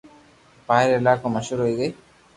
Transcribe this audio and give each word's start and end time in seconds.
پاھي 0.67 0.85
ري 0.89 0.95
علائقون 1.01 1.31
مشھور 1.35 1.59
ھوئي 1.61 1.73
گئي 1.79 1.89